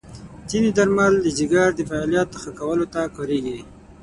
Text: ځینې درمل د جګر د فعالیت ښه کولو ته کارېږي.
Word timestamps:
ځینې 0.49 0.69
درمل 0.77 1.13
د 1.21 1.27
جګر 1.37 1.69
د 1.75 1.79
فعالیت 1.89 2.29
ښه 2.41 2.51
کولو 2.59 2.85
ته 2.93 3.01
کارېږي. 3.15 3.59